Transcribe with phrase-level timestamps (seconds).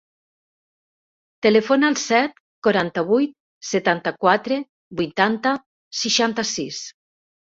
[1.45, 3.35] Telefona al set, quaranta-vuit,
[3.73, 4.57] setanta-quatre,
[5.03, 5.55] vuitanta,
[6.01, 6.83] seixanta-sis.